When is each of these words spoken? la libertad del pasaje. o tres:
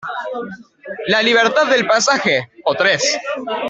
la 1.09 1.21
libertad 1.21 1.67
del 1.67 1.85
pasaje. 1.85 2.49
o 2.65 2.73
tres: 2.73 3.19